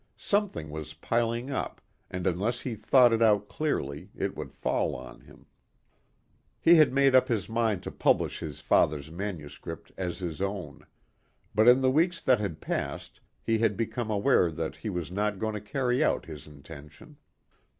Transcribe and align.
Something 0.17 0.71
was 0.71 0.95
piling 0.95 1.51
up 1.51 1.79
and 2.09 2.25
unless 2.25 2.61
he 2.61 2.73
thought 2.75 3.13
it 3.13 3.21
out 3.21 3.47
clearly, 3.47 4.09
it 4.15 4.35
would 4.35 4.51
fall 4.51 4.95
on 4.95 5.21
him. 5.21 5.45
He 6.59 6.77
had 6.77 6.91
made 6.91 7.13
up 7.13 7.27
his 7.27 7.47
mind 7.47 7.83
to 7.83 7.91
publish 7.91 8.39
his 8.39 8.61
father's 8.61 9.11
manuscript 9.11 9.91
as 9.97 10.17
his 10.17 10.41
own. 10.41 10.87
But 11.53 11.67
in 11.67 11.81
the 11.81 11.91
weeks 11.91 12.19
that 12.19 12.39
had 12.39 12.61
passed 12.61 13.21
he 13.43 13.59
had 13.59 13.77
become 13.77 14.09
aware 14.09 14.49
that 14.49 14.77
he 14.77 14.89
was 14.89 15.11
not 15.11 15.37
going 15.37 15.53
to 15.53 15.61
carry 15.61 16.03
out 16.03 16.25
his 16.25 16.47
intention. 16.47 17.17